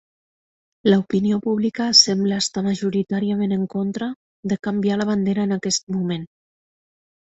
L'opinió 0.87 1.37
pública 1.47 1.89
sembla 1.99 2.39
estar 2.45 2.63
majoritàriament 2.69 3.55
en 3.61 3.69
contra 3.75 4.09
de 4.53 4.59
canviar 4.69 4.99
la 5.03 5.07
bandera 5.11 5.47
en 5.51 5.59
aquest 5.61 5.87
moment. 5.99 6.27